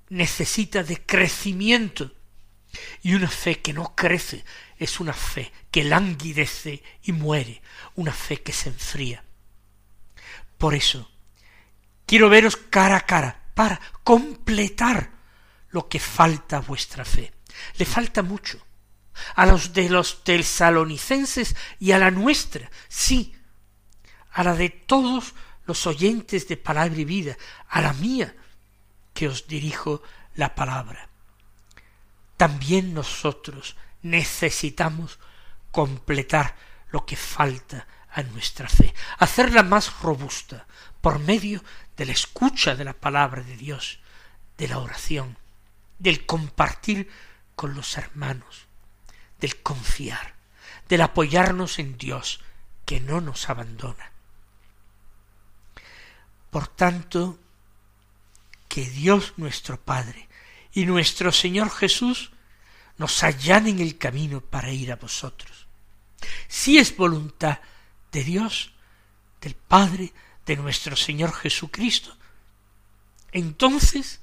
necesita 0.10 0.83
de 0.83 1.05
crecimiento 1.05 2.12
y 3.01 3.13
una 3.13 3.29
fe 3.29 3.60
que 3.60 3.74
no 3.74 3.95
crece 3.95 4.43
es 4.77 5.00
una 5.00 5.13
fe 5.13 5.51
que 5.69 5.83
languidece 5.83 6.81
y 7.03 7.12
muere, 7.12 7.62
una 7.95 8.13
fe 8.13 8.41
que 8.41 8.53
se 8.53 8.69
enfría. 8.69 9.24
Por 10.57 10.74
eso, 10.74 11.12
quiero 12.05 12.29
veros 12.29 12.55
cara 12.55 12.98
a 12.98 13.05
cara 13.05 13.43
para 13.53 13.79
completar 14.03 15.12
lo 15.69 15.89
que 15.89 16.00
falta 16.00 16.57
a 16.57 16.62
vuestra 16.62 17.03
fe. 17.03 17.33
Le 17.77 17.86
falta 17.86 18.24
mucho. 18.24 18.60
A 19.36 19.46
los 19.46 19.74
de 19.74 19.89
los 19.89 20.24
tesalonicenses 20.24 21.55
y 21.79 21.91
a 21.91 22.00
la 22.00 22.12
nuestra, 22.12 22.70
sí. 22.88 23.36
A 24.32 24.43
la 24.43 24.55
de 24.55 24.70
todos 24.70 25.34
los 25.65 25.86
oyentes 25.88 26.48
de 26.48 26.58
palabra 26.58 27.00
y 27.00 27.05
vida, 27.05 27.38
a 27.70 27.82
la 27.82 27.93
mía, 27.93 28.36
que 29.13 29.27
os 29.27 29.48
dirijo 29.48 30.01
la 30.36 30.55
palabra 30.55 31.10
también 32.43 32.93
nosotros 32.93 33.77
necesitamos 34.01 35.17
completar 35.72 36.58
lo 36.89 37.05
que 37.05 37.15
falta 37.15 37.88
a 38.12 38.22
nuestra 38.24 38.67
fe, 38.67 38.93
hacerla 39.17 39.63
más 39.63 40.01
robusta 40.01 40.67
por 41.00 41.20
medio 41.20 41.63
de 41.96 42.05
la 42.05 42.12
escucha 42.12 42.75
de 42.75 42.84
la 42.84 42.91
palabra 42.91 43.41
de 43.43 43.55
Dios, 43.55 44.00
de 44.58 44.67
la 44.67 44.79
oración, 44.79 45.38
del 46.00 46.25
compartir 46.25 47.10
con 47.55 47.75
los 47.75 47.98
hermanos, 47.98 48.67
del 49.44 49.62
confiar, 49.62 50.36
del 50.88 51.02
apoyarnos 51.02 51.78
en 51.78 51.98
Dios, 51.98 52.40
que 52.86 53.02
no 53.02 53.20
nos 53.20 53.50
abandona. 53.50 54.14
Por 56.50 56.70
tanto, 56.70 57.38
que 58.70 58.90
Dios 58.90 59.34
nuestro 59.36 59.78
Padre 59.78 60.30
y 60.72 60.86
nuestro 60.86 61.34
Señor 61.34 61.70
Jesús 61.72 62.32
nos 62.98 63.22
allanen 63.22 63.80
el 63.80 63.98
camino 63.98 64.40
para 64.40 64.72
ir 64.72 64.94
a 64.94 64.96
vosotros. 64.96 65.68
Si 66.48 66.78
es 66.78 66.96
voluntad 66.96 67.60
de 68.14 68.24
Dios, 68.24 68.72
del 69.42 69.56
Padre, 69.56 70.14
de 70.46 70.56
nuestro 70.56 70.96
Señor 70.96 71.34
Jesucristo, 71.34 72.16
entonces 73.34 74.22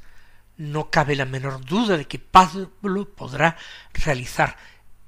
no 0.57 0.91
cabe 0.91 1.15
la 1.15 1.27
menor 1.27 1.63
duda 1.63 1.99
de 1.99 2.07
que 2.07 2.19
Pablo 2.19 2.71
podrá 3.15 3.59
realizar 3.93 4.57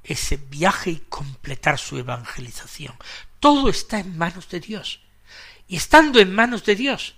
ese 0.04 0.36
viaje 0.36 0.90
y 0.90 0.98
completar 1.08 1.78
su 1.78 1.98
evangelización. 1.98 2.94
Todo 3.40 3.68
está 3.68 3.98
en 3.98 4.16
manos 4.16 4.48
de 4.48 4.60
Dios. 4.60 5.00
Y 5.68 5.76
estando 5.76 6.20
en 6.20 6.34
manos 6.34 6.64
de 6.64 6.76
Dios, 6.76 7.14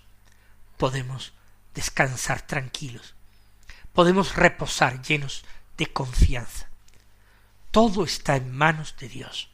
podemos 0.77 1.33
descansar 1.75 2.47
tranquilos, 2.47 3.15
podemos 3.93 4.37
reposar 4.37 5.03
llenos 5.03 5.45
de 5.77 5.87
confianza. 5.87 6.69
Todo 7.71 8.05
está 8.05 8.37
en 8.37 8.53
manos 8.53 8.95
de 8.99 9.09
Dios. 9.09 9.51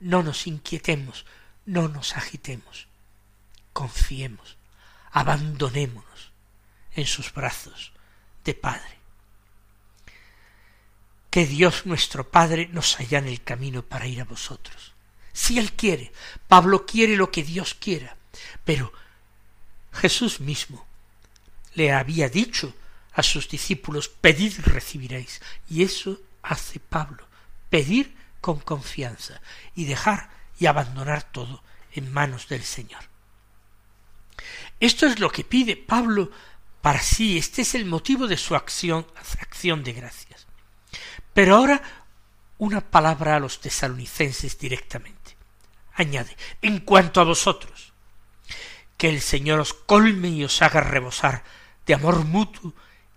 No 0.00 0.22
nos 0.22 0.46
inquietemos, 0.46 1.24
no 1.64 1.88
nos 1.88 2.16
agitemos. 2.16 2.88
Confiemos, 3.72 4.58
abandonémonos 5.10 6.32
en 6.94 7.06
sus 7.06 7.32
brazos 7.32 7.92
de 8.44 8.54
Padre. 8.54 9.01
Que 11.32 11.46
Dios 11.46 11.86
nuestro 11.86 12.30
Padre 12.30 12.68
nos 12.72 13.00
en 13.00 13.26
el 13.26 13.42
camino 13.42 13.82
para 13.82 14.06
ir 14.06 14.20
a 14.20 14.24
vosotros. 14.24 14.92
Si 15.32 15.58
Él 15.58 15.72
quiere, 15.72 16.12
Pablo 16.46 16.84
quiere 16.84 17.16
lo 17.16 17.30
que 17.30 17.42
Dios 17.42 17.72
quiera, 17.72 18.18
pero 18.66 18.92
Jesús 19.92 20.40
mismo 20.40 20.86
le 21.74 21.90
había 21.90 22.28
dicho 22.28 22.74
a 23.14 23.22
sus 23.22 23.48
discípulos, 23.48 24.08
pedid 24.08 24.58
y 24.58 24.62
recibiréis. 24.62 25.40
Y 25.70 25.82
eso 25.82 26.20
hace 26.42 26.80
Pablo, 26.80 27.26
pedir 27.70 28.14
con 28.42 28.60
confianza 28.60 29.40
y 29.74 29.86
dejar 29.86 30.30
y 30.58 30.66
abandonar 30.66 31.32
todo 31.32 31.62
en 31.92 32.12
manos 32.12 32.48
del 32.48 32.62
Señor. 32.62 33.04
Esto 34.80 35.06
es 35.06 35.18
lo 35.18 35.30
que 35.30 35.44
pide 35.44 35.76
Pablo 35.76 36.30
para 36.82 37.00
sí, 37.00 37.38
este 37.38 37.62
es 37.62 37.74
el 37.74 37.86
motivo 37.86 38.26
de 38.26 38.36
su 38.36 38.54
acción, 38.54 39.06
acción 39.40 39.82
de 39.84 39.92
gracias. 39.92 40.31
Pero 41.34 41.56
ahora 41.56 41.82
una 42.58 42.80
palabra 42.80 43.36
a 43.36 43.40
los 43.40 43.60
tesalonicenses 43.60 44.58
directamente. 44.58 45.36
Añade, 45.94 46.36
en 46.62 46.80
cuanto 46.80 47.20
a 47.20 47.24
vosotros, 47.24 47.92
que 48.96 49.08
el 49.08 49.20
Señor 49.20 49.60
os 49.60 49.74
colme 49.74 50.28
y 50.28 50.44
os 50.44 50.62
haga 50.62 50.80
rebosar 50.80 51.42
de 51.86 51.94
amor 51.94 52.24
mutuo 52.24 52.72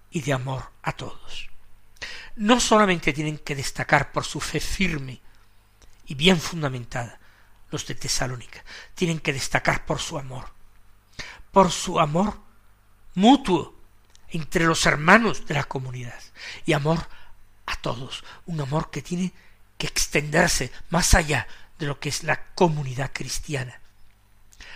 y 0.09 0.21
de 0.21 0.33
amor 0.33 0.71
a 0.81 0.93
todos. 0.93 1.49
No 2.35 2.59
solamente 2.59 3.13
tienen 3.13 3.37
que 3.37 3.55
destacar 3.55 4.11
por 4.11 4.25
su 4.25 4.41
fe 4.41 4.59
firme 4.59 5.21
y 6.07 6.15
bien 6.15 6.39
fundamentada 6.39 7.19
los 7.69 7.85
de 7.85 7.95
Tesalónica, 7.95 8.63
tienen 8.93 9.19
que 9.19 9.33
destacar 9.33 9.85
por 9.85 9.99
su 9.99 10.17
amor, 10.17 10.49
por 11.51 11.71
su 11.71 11.99
amor 11.99 12.39
mutuo 13.13 13.75
entre 14.29 14.65
los 14.65 14.85
hermanos 14.85 15.45
de 15.45 15.53
la 15.53 15.63
comunidad 15.65 16.19
y 16.65 16.73
amor 16.73 17.07
a 17.65 17.75
todos, 17.77 18.23
un 18.45 18.61
amor 18.61 18.91
que 18.91 19.01
tiene 19.01 19.33
que 19.77 19.87
extenderse 19.87 20.71
más 20.89 21.13
allá 21.13 21.47
de 21.79 21.87
lo 21.87 21.99
que 21.99 22.09
es 22.09 22.23
la 22.23 22.53
comunidad 22.53 23.11
cristiana, 23.13 23.81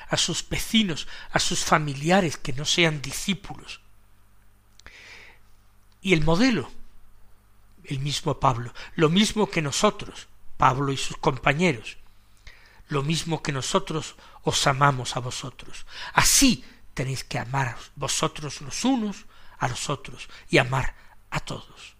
a 0.09 0.17
sus 0.17 0.47
vecinos, 0.47 1.07
a 1.31 1.39
sus 1.39 1.63
familiares 1.63 2.37
que 2.37 2.53
no 2.53 2.65
sean 2.65 3.01
discípulos. 3.01 3.81
Y 6.01 6.13
el 6.13 6.23
modelo, 6.23 6.71
el 7.83 7.99
mismo 7.99 8.39
Pablo, 8.39 8.73
lo 8.95 9.09
mismo 9.09 9.49
que 9.49 9.61
nosotros, 9.61 10.27
Pablo 10.57 10.91
y 10.91 10.97
sus 10.97 11.17
compañeros, 11.17 11.97
lo 12.87 13.03
mismo 13.03 13.43
que 13.43 13.51
nosotros 13.51 14.15
os 14.43 14.67
amamos 14.67 15.15
a 15.15 15.19
vosotros. 15.19 15.85
Así 16.13 16.65
tenéis 16.93 17.23
que 17.23 17.39
amar 17.39 17.77
vosotros 17.95 18.61
los 18.61 18.83
unos 18.83 19.25
a 19.59 19.67
los 19.67 19.89
otros 19.89 20.27
y 20.49 20.57
amar 20.57 20.95
a 21.29 21.39
todos. 21.39 21.98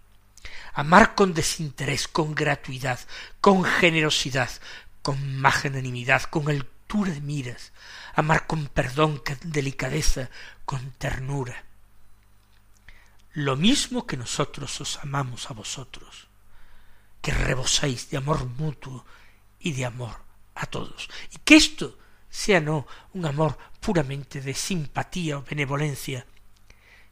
Amar 0.80 1.14
con 1.14 1.34
desinterés, 1.34 2.08
con 2.08 2.34
gratuidad, 2.34 3.02
con 3.42 3.66
generosidad, 3.66 4.50
con 5.02 5.36
magnanimidad, 5.36 6.24
con 6.24 6.48
altura 6.48 7.12
de 7.12 7.20
miras, 7.20 7.74
amar 8.16 8.48
con 8.48 8.68
perdón, 8.68 9.18
con 9.18 9.38
delicadeza, 9.52 10.30
con 10.64 10.92
ternura. 10.92 11.66
Lo 13.34 13.58
mismo 13.58 14.08
que 14.08 14.16
nosotros 14.16 14.80
os 14.80 15.00
amamos 15.04 15.52
a 15.52 15.54
vosotros, 15.54 16.30
que 17.22 17.34
rebosáis 17.34 18.10
de 18.10 18.16
amor 18.16 18.46
mutuo 18.46 19.06
y 19.60 19.74
de 19.74 19.84
amor 19.84 20.16
a 20.56 20.66
todos. 20.66 21.10
Y 21.34 21.40
que 21.40 21.58
esto 21.58 22.00
sea 22.30 22.62
no 22.62 22.88
un 23.14 23.26
amor 23.26 23.58
puramente 23.82 24.40
de 24.40 24.54
simpatía 24.54 25.40
o 25.40 25.44
benevolencia, 25.44 26.26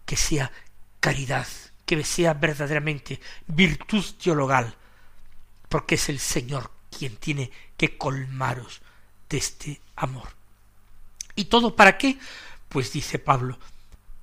que 0.05 0.15
sea 0.15 0.53
caridad, 1.01 1.47
que 1.87 2.03
sea 2.03 2.33
verdaderamente 2.33 3.21
virtud 3.47 4.03
teologal, 4.21 4.75
porque 5.69 5.95
es 5.95 6.09
el 6.09 6.19
Señor 6.19 6.69
quien 6.91 7.15
tiene 7.15 7.49
que 7.77 7.97
colmaros 7.97 8.81
de 9.29 9.37
este 9.37 9.81
amor. 9.95 10.27
¿Y 11.33 11.45
todo 11.45 11.77
para 11.77 11.97
qué? 11.97 12.19
Pues 12.67 12.91
dice 12.91 13.19
Pablo, 13.19 13.57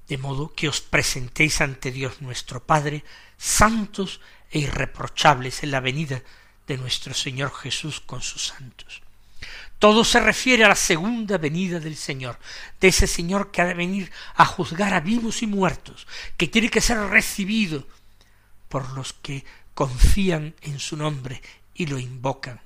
de 0.09 0.19
modo 0.19 0.53
que 0.53 0.69
os 0.69 0.83
presentéis 0.83 1.63
ante 1.63 1.91
Dios 1.91 2.21
nuestro 2.21 2.63
Padre, 2.63 3.03
santos 3.39 4.21
e 4.51 4.59
irreprochables 4.59 5.63
en 5.63 5.71
la 5.71 5.81
venida 5.81 6.23
de 6.67 6.77
nuestro 6.77 7.15
Señor 7.15 7.51
Jesús 7.55 8.01
con 8.01 8.21
sus 8.21 8.49
santos. 8.49 9.04
Todo 9.85 10.03
se 10.03 10.19
refiere 10.19 10.65
a 10.65 10.69
la 10.69 10.77
segunda 10.77 11.37
venida 11.37 11.79
del 11.79 11.97
Señor, 11.97 12.39
de 12.81 12.89
ese 12.89 13.07
Señor 13.07 13.51
que 13.51 13.61
ha 13.61 13.67
de 13.67 13.75
venir 13.75 14.11
a 14.35 14.47
juzgar 14.47 14.95
a 14.95 15.01
vivos 15.01 15.43
y 15.43 15.47
muertos, 15.47 16.07
que 16.39 16.49
tiene 16.49 16.71
que 16.71 16.81
ser 16.81 16.97
recibido 16.97 17.87
por 18.71 18.95
los 18.95 19.13
que 19.13 19.45
confían 19.75 20.55
en 20.63 20.79
su 20.79 20.97
nombre 20.97 21.43
y 21.75 21.85
lo 21.85 21.99
invocan 21.99 22.63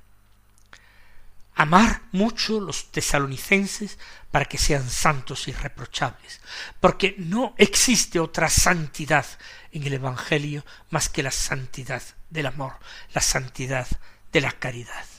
amar 1.55 2.03
mucho 2.13 2.61
los 2.61 2.89
tesalonicenses 2.89 3.99
para 4.31 4.45
que 4.45 4.57
sean 4.57 4.89
santos 4.89 5.49
y 5.49 5.51
irreprochables, 5.51 6.39
porque 6.79 7.15
no 7.17 7.53
existe 7.57 8.17
otra 8.17 8.49
santidad 8.49 9.25
en 9.73 9.83
el 9.83 9.95
Evangelio 9.95 10.65
más 10.89 11.09
que 11.09 11.21
la 11.21 11.31
santidad 11.31 12.01
del 12.29 12.45
amor, 12.45 12.75
la 13.13 13.19
santidad 13.19 13.87
de 14.31 14.39
la 14.39 14.53
caridad. 14.53 15.18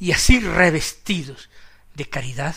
Y 0.00 0.12
así 0.12 0.40
revestidos 0.40 1.50
de 1.94 2.08
caridad, 2.08 2.56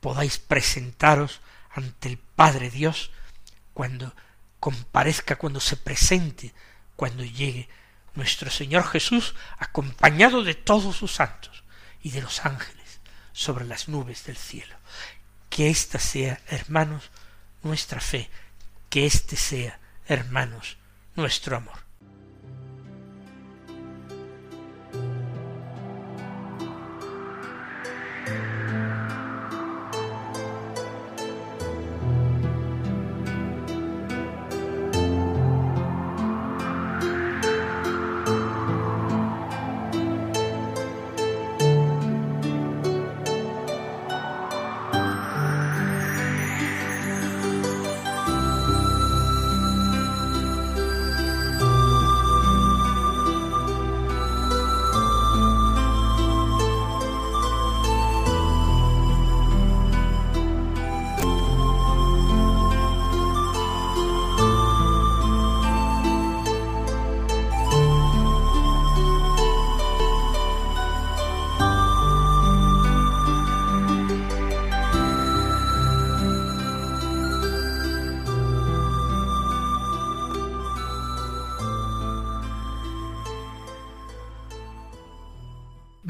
podáis 0.00 0.38
presentaros 0.38 1.40
ante 1.74 2.08
el 2.08 2.16
Padre 2.16 2.70
Dios 2.70 3.10
cuando 3.74 4.14
comparezca, 4.60 5.36
cuando 5.36 5.60
se 5.60 5.76
presente, 5.76 6.54
cuando 6.94 7.24
llegue 7.24 7.68
nuestro 8.14 8.50
Señor 8.50 8.86
Jesús 8.86 9.34
acompañado 9.58 10.44
de 10.44 10.54
todos 10.54 10.96
sus 10.96 11.12
santos 11.12 11.64
y 12.02 12.10
de 12.10 12.22
los 12.22 12.46
ángeles 12.46 13.00
sobre 13.32 13.64
las 13.64 13.88
nubes 13.88 14.24
del 14.24 14.36
cielo. 14.36 14.76
Que 15.50 15.70
ésta 15.70 15.98
sea, 15.98 16.40
hermanos, 16.46 17.10
nuestra 17.62 18.00
fe, 18.00 18.30
que 18.88 19.06
éste 19.06 19.36
sea, 19.36 19.80
hermanos, 20.06 20.76
nuestro 21.16 21.56
amor. 21.56 21.83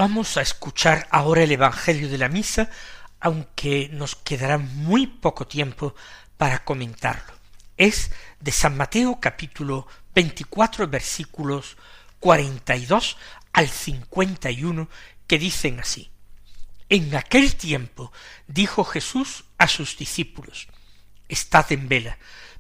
Vamos 0.07 0.37
a 0.37 0.43
escuchar 0.43 1.09
ahora 1.11 1.45
el 1.45 1.53
Evangelio 1.53 2.11
de 2.11 2.19
la 2.19 2.29
Misa, 2.29 2.69
aunque 3.21 3.89
nos 3.91 4.15
quedará 4.17 4.59
muy 4.59 5.07
poco 5.07 5.47
tiempo 5.47 5.95
para 6.37 6.63
comentarlo. 6.63 7.33
Es 7.79 8.11
de 8.39 8.53
San 8.53 8.77
Mateo 8.77 9.19
capítulo 9.19 9.87
24 10.15 10.89
versículos 10.89 11.79
42 12.21 13.17
al 13.55 13.67
51 13.67 14.91
que 15.27 15.39
dicen 15.39 15.81
así. 15.81 16.11
En 16.91 17.17
aquel 17.17 17.57
tiempo 17.57 18.13
dijo 18.47 18.85
Jesús 18.85 19.47
a 19.57 19.69
sus 19.69 19.97
discípulos, 19.97 20.69
Estad 21.31 21.73
en 21.73 21.89
vela, 21.89 22.19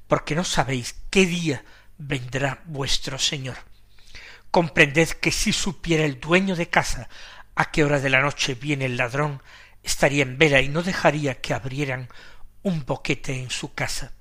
porque 0.08 0.34
no 0.34 0.44
sabéis 0.44 0.96
qué 1.10 1.26
día 1.26 1.62
vendrá 1.98 2.62
vuestro 2.64 3.18
Señor. 3.18 3.73
Comprended 4.54 5.08
que 5.08 5.32
si 5.32 5.52
supiera 5.52 6.04
el 6.04 6.20
dueño 6.20 6.54
de 6.54 6.68
casa 6.68 7.08
a 7.56 7.72
qué 7.72 7.82
hora 7.82 7.98
de 7.98 8.08
la 8.08 8.20
noche 8.20 8.54
viene 8.54 8.84
el 8.84 8.96
ladrón, 8.96 9.42
estaría 9.82 10.22
en 10.22 10.38
vela 10.38 10.60
y 10.60 10.68
no 10.68 10.84
dejaría 10.84 11.40
que 11.40 11.54
abrieran 11.54 12.08
un 12.62 12.86
boquete 12.86 13.36
en 13.36 13.50
su 13.50 13.74
casa. 13.74 14.12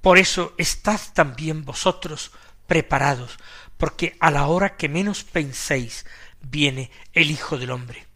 Por 0.00 0.16
eso 0.16 0.54
estad 0.56 0.98
también 1.12 1.66
vosotros 1.66 2.32
preparados, 2.66 3.36
porque 3.76 4.16
a 4.20 4.30
la 4.30 4.46
hora 4.46 4.78
que 4.78 4.88
menos 4.88 5.22
penséis 5.22 6.06
viene 6.40 6.90
el 7.12 7.30
Hijo 7.30 7.58
del 7.58 7.72
hombre. 7.72 8.06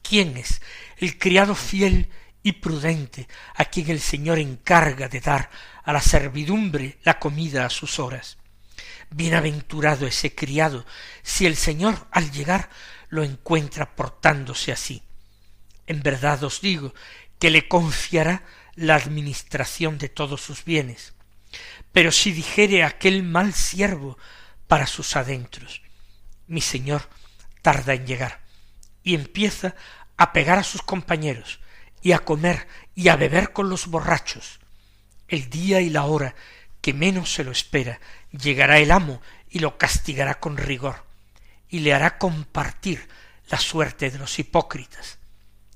¿Quién 0.00 0.36
es 0.36 0.62
el 0.98 1.18
criado 1.18 1.56
fiel 1.56 2.08
y 2.44 2.52
prudente 2.52 3.26
a 3.56 3.64
quien 3.64 3.90
el 3.90 4.00
Señor 4.00 4.38
encarga 4.38 5.08
de 5.08 5.18
dar 5.18 5.50
a 5.82 5.92
la 5.92 6.00
servidumbre 6.00 6.98
la 7.02 7.18
comida 7.18 7.66
a 7.66 7.70
sus 7.70 7.98
horas? 7.98 8.38
Bienaventurado 9.16 10.06
ese 10.06 10.34
criado 10.34 10.84
si 11.22 11.46
el 11.46 11.56
Señor 11.56 12.06
al 12.10 12.30
llegar 12.30 12.68
lo 13.08 13.24
encuentra 13.24 13.96
portándose 13.96 14.72
así. 14.72 15.02
En 15.86 16.02
verdad 16.02 16.44
os 16.44 16.60
digo 16.60 16.92
que 17.38 17.48
le 17.48 17.66
confiará 17.66 18.44
la 18.74 18.94
administración 18.94 19.96
de 19.96 20.10
todos 20.10 20.42
sus 20.42 20.66
bienes. 20.66 21.14
Pero 21.92 22.12
si 22.12 22.30
dijere 22.30 22.84
aquel 22.84 23.22
mal 23.22 23.54
siervo 23.54 24.18
para 24.66 24.86
sus 24.86 25.16
adentros, 25.16 25.80
mi 26.46 26.60
señor 26.60 27.08
tarda 27.62 27.94
en 27.94 28.06
llegar, 28.06 28.42
y 29.02 29.14
empieza 29.14 29.74
a 30.18 30.34
pegar 30.34 30.58
a 30.58 30.62
sus 30.62 30.82
compañeros, 30.82 31.60
y 32.02 32.12
a 32.12 32.18
comer 32.18 32.68
y 32.94 33.08
a 33.08 33.16
beber 33.16 33.54
con 33.54 33.70
los 33.70 33.86
borrachos. 33.86 34.60
El 35.26 35.48
día 35.48 35.80
y 35.80 35.88
la 35.88 36.04
hora 36.04 36.34
que 36.86 36.94
menos 36.94 37.34
se 37.34 37.42
lo 37.42 37.50
espera, 37.50 37.98
llegará 38.30 38.78
el 38.78 38.92
amo 38.92 39.20
y 39.50 39.58
lo 39.58 39.76
castigará 39.76 40.38
con 40.38 40.56
rigor, 40.56 41.04
y 41.68 41.80
le 41.80 41.92
hará 41.92 42.16
compartir 42.16 43.08
la 43.48 43.58
suerte 43.58 44.08
de 44.08 44.20
los 44.20 44.38
hipócritas. 44.38 45.18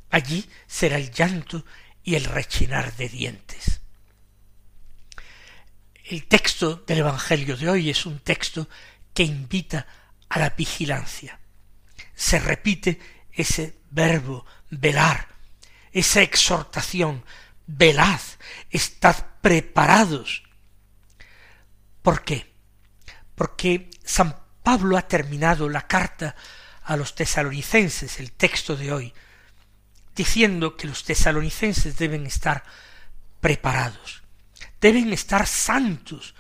Allí 0.09 0.49
será 0.69 0.99
el 0.99 1.11
llanto 1.11 1.65
y 2.05 2.15
el 2.15 2.27
rechinar 2.27 2.95
de 2.95 3.09
dientes. 3.09 3.81
El 6.05 6.27
texto 6.27 6.77
del 6.87 6.99
Evangelio 6.99 7.57
de 7.57 7.69
hoy 7.69 7.91
es 7.91 8.07
un 8.07 8.21
texto 8.21 8.69
que 9.13 9.25
invita 9.25 9.89
a 10.29 10.39
la 10.39 10.51
vigilancia. 10.51 11.41
Se 12.15 12.39
repite 12.39 13.01
ese 13.33 13.81
verbo 13.91 14.47
velar, 14.71 15.27
esa 15.91 16.23
exhortación, 16.23 17.25
velad, 17.67 18.21
estad 18.71 19.17
preparados. 19.43 20.45
¿Por 22.03 22.25
qué? 22.25 22.55
Porque 23.35 23.91
San 24.05 24.37
Pablo 24.63 24.97
ha 24.97 25.09
terminado 25.09 25.69
la 25.69 25.87
carta 25.87 26.35
a 26.85 26.97
los 26.97 27.15
tesalonicenses, 27.15 28.21
el 28.21 28.33
texto 28.33 28.77
de 28.77 28.93
hoy, 28.93 29.15
diciendo 30.15 30.77
que 30.77 30.87
los 30.87 31.05
tesalonicenses 31.05 31.97
deben 31.97 32.27
estar 32.27 32.65
preparados, 33.41 34.23
deben 34.81 35.13
estar 35.13 35.47
santos, 35.47 36.35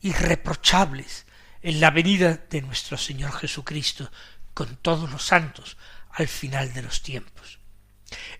irreprochables, 0.00 1.26
en 1.62 1.80
la 1.80 1.90
venida 1.90 2.34
de 2.50 2.60
nuestro 2.60 2.96
Señor 2.96 3.32
Jesucristo 3.32 4.10
con 4.52 4.76
todos 4.76 5.10
los 5.10 5.24
santos 5.24 5.76
al 6.10 6.28
final 6.28 6.74
de 6.74 6.82
los 6.82 7.02
tiempos. 7.02 7.60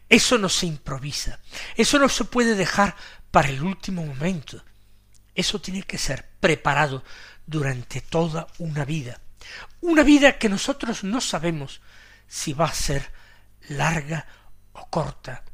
Eso 0.08 0.36
no 0.36 0.48
se 0.48 0.66
improvisa, 0.66 1.38
eso 1.76 1.98
no 1.98 2.08
se 2.08 2.24
puede 2.24 2.54
dejar 2.54 2.96
para 3.30 3.48
el 3.48 3.62
último 3.62 4.04
momento, 4.04 4.62
eso 5.34 5.60
tiene 5.60 5.82
que 5.82 5.98
ser 5.98 6.28
preparado 6.40 7.04
durante 7.46 8.00
toda 8.00 8.46
una 8.58 8.84
vida, 8.84 9.20
una 9.80 10.02
vida 10.02 10.38
que 10.38 10.48
nosotros 10.48 11.04
no 11.04 11.20
sabemos 11.20 11.80
si 12.28 12.52
va 12.52 12.66
a 12.66 12.74
ser 12.74 13.10
larga 13.68 14.26
o 14.72 14.88
corta, 14.88 15.44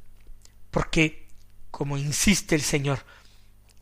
porque, 0.70 1.28
como 1.70 1.96
insiste 1.96 2.54
el 2.54 2.62
Señor, 2.62 3.04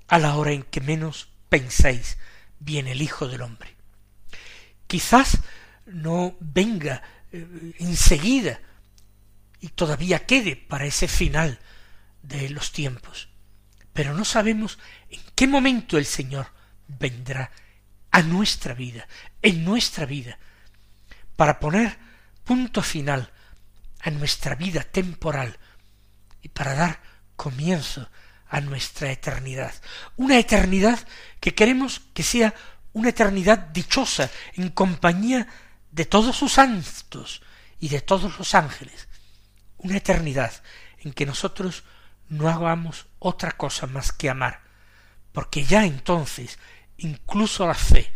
a 0.09 0.19
la 0.19 0.37
hora 0.37 0.53
en 0.53 0.63
que 0.63 0.81
menos 0.81 1.29
pensáis, 1.49 2.19
viene 2.59 2.93
el 2.93 3.03
Hijo 3.03 3.29
del 3.29 3.43
Hombre. 3.43 3.77
Quizás 4.87 5.39
no 5.87 6.37
venga 6.41 7.03
eh, 7.33 7.75
enseguida 7.79 8.61
y 9.61 9.69
todavía 9.69 10.27
quede 10.27 10.57
para 10.57 10.87
ese 10.87 11.09
final 11.09 11.59
de 12.23 12.51
los 12.51 12.73
tiempos, 12.73 13.29
pero 13.97 14.13
no 14.13 14.27
sabemos 14.27 14.79
en 15.09 15.21
qué 15.35 15.47
momento 15.47 15.97
el 15.97 16.05
Señor 16.05 16.49
vendrá 16.87 17.51
a 18.11 18.21
nuestra 18.21 18.75
vida, 18.75 19.09
en 19.41 19.65
nuestra 19.65 20.05
vida, 20.05 20.39
para 21.35 21.59
poner 21.59 21.99
punto 22.45 22.83
final 22.83 23.33
a 24.03 24.11
nuestra 24.11 24.55
vida 24.55 24.83
temporal 24.83 25.59
y 26.43 26.51
para 26.51 26.75
dar 26.75 27.01
comienzo 27.37 28.07
a 28.51 28.61
nuestra 28.61 29.11
eternidad. 29.11 29.73
Una 30.17 30.39
eternidad 30.39 30.99
que 31.41 31.55
queremos 31.55 32.03
que 32.13 32.23
sea 32.23 32.53
una 32.93 33.09
eternidad 33.09 33.59
dichosa 33.59 34.31
en 34.57 34.69
compañía 34.69 35.47
de 35.91 36.05
todos 36.05 36.37
sus 36.37 36.53
santos 36.53 37.41
y 37.81 37.89
de 37.89 38.03
todos 38.03 38.39
los 38.39 38.55
ángeles. 38.55 39.09
Una 39.79 39.97
eternidad 39.97 40.53
en 40.99 41.15
que 41.15 41.25
nosotros 41.25 41.83
no 42.29 42.49
hagamos 42.49 43.07
otra 43.19 43.53
cosa 43.53 43.87
más 43.87 44.13
que 44.13 44.31
amar, 44.31 44.61
porque 45.33 45.65
ya 45.65 45.85
entonces 45.85 46.59
incluso 46.97 47.67
la 47.67 47.75
fe 47.75 48.13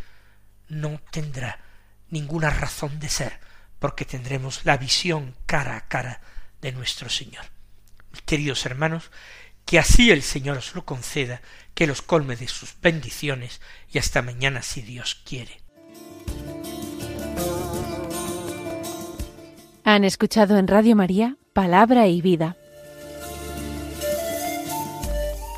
no 0.69 1.01
tendrá 1.11 1.61
ninguna 2.09 2.51
razón 2.51 2.99
de 2.99 3.09
ser, 3.09 3.41
porque 3.79 4.05
tendremos 4.05 4.65
la 4.65 4.77
visión 4.77 5.35
cara 5.47 5.77
a 5.77 5.89
cara 5.89 6.21
de 6.61 6.73
nuestro 6.73 7.09
Señor. 7.09 7.45
Mis 8.13 8.23
queridos 8.23 8.65
hermanos, 8.67 9.11
que 9.65 9.79
así 9.79 10.11
el 10.11 10.23
Señor 10.23 10.59
os 10.59 10.75
lo 10.75 10.85
conceda, 10.85 11.43
que 11.75 11.87
los 11.87 12.03
colme 12.03 12.37
de 12.37 12.49
sus 12.49 12.75
bendiciones, 12.81 13.61
y 13.91 13.99
hasta 13.99 14.23
mañana 14.23 14.63
si 14.63 14.83
Dios 14.83 15.15
quiere. 15.25 15.61
Han 19.85 20.05
escuchado 20.05 20.59
en 20.59 20.69
Radio 20.69 20.95
María 20.97 21.37
Palabra 21.53 22.07
y 22.07 22.21
Vida, 22.21 22.57